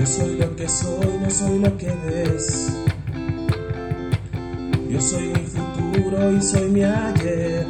[0.00, 2.72] lo que soy, no soy lo que ves.
[4.88, 7.66] Yo soy mi futuro y soy mi ayer.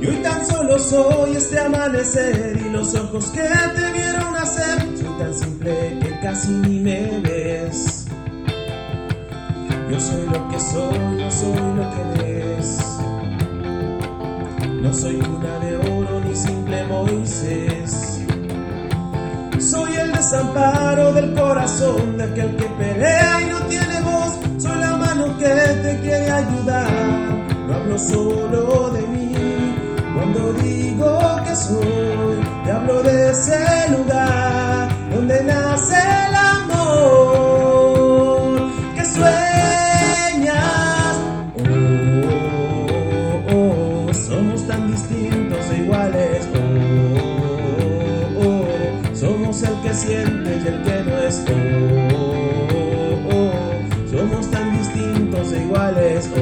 [0.00, 4.96] Y hoy tan solo soy este amanecer y los ojos que te vieron nacer.
[4.96, 8.06] Soy tan simple que casi ni me ves.
[9.90, 12.78] Yo soy lo que soy, no soy lo que ves.
[14.80, 18.13] No soy una de oro ni simple Moisés.
[20.24, 24.38] Desamparo del corazón de aquel que pelea y no tiene voz.
[24.56, 26.90] Soy la mano que te quiere ayudar.
[27.68, 29.34] No hablo solo de mí.
[30.14, 35.98] Cuando digo que soy, te hablo de ese lugar donde nace
[36.28, 37.90] el amor
[38.94, 40.56] que sueñas.
[41.58, 41.64] Oh,
[43.52, 46.48] oh, oh, somos tan distintos e iguales.
[49.54, 51.44] Oh, oh, oh, el que siente y el que no es.
[52.12, 52.26] Oh,
[53.30, 53.62] oh,
[54.10, 56.30] somos tan distintos e iguales.
[56.36, 56.40] Oh,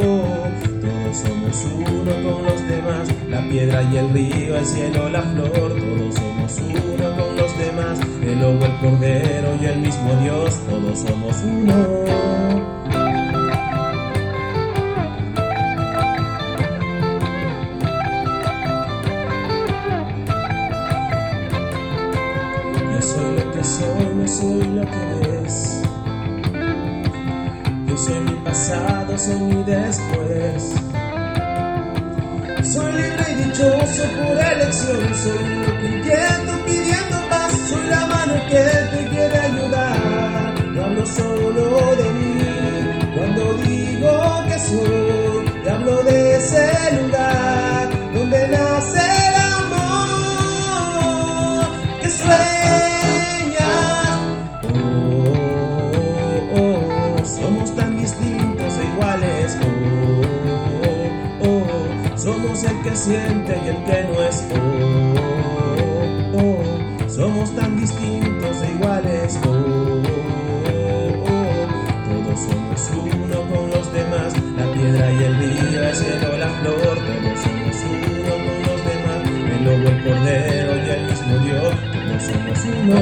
[0.00, 0.46] oh,
[0.80, 3.08] todos somos uno con los demás.
[3.28, 5.50] La piedra y el río, el cielo, la flor.
[5.50, 7.98] Todos somos uno con los demás.
[8.22, 10.54] El lobo, el cordero y el mismo Dios.
[10.68, 12.63] Todos somos uno.
[23.04, 25.82] Soy lo que soy, no soy lo que ves.
[27.86, 30.74] Yo soy mi pasado, soy mi después.
[32.72, 35.14] Soy libre y dichoso por elección.
[35.22, 36.33] Soy lo pidiendo, pidiendo
[62.62, 64.44] el que siente y el que no es.
[64.54, 65.14] Oh,
[66.38, 66.62] oh,
[67.08, 69.40] somos tan distintos e iguales.
[69.44, 70.00] Oh,
[71.26, 71.66] oh,
[72.06, 74.32] todos somos uno con los demás.
[74.56, 76.76] La piedra y el río, el cielo, la flor.
[76.76, 79.22] Todos somos uno con los demás.
[79.50, 81.74] El lobo, el cordero y el mismo Dios.
[81.92, 82.94] Todos somos uno.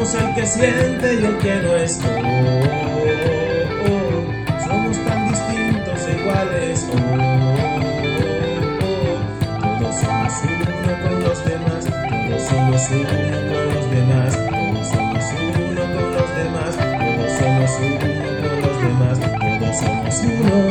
[0.00, 2.00] Somos el que siente y el que no es.
[4.64, 6.86] Somos tan distintos e iguales.
[9.60, 11.84] Todos somos uno con los demás.
[11.84, 13.08] Todos somos uno
[13.52, 14.32] con los demás.
[14.48, 16.72] Todos somos uno con los demás.
[16.78, 18.08] Todos somos uno
[18.40, 19.16] con los demás.
[19.20, 20.69] Todos somos uno.